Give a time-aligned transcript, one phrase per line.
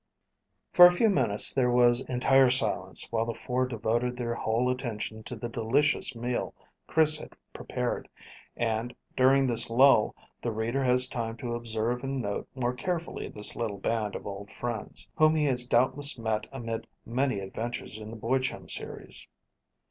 [0.73, 5.21] FOR a few minutes there was entire silence while the four devoted their whole attention
[5.21, 6.55] to the delicious meal
[6.87, 8.09] Chris had prepared,
[8.57, 13.55] and, during this lull, the reader has time to observe and note more carefully this
[13.55, 18.17] little band of old friends, whom he has doubtless met amid many adventures in the
[18.17, 19.27] Boy Chum Series.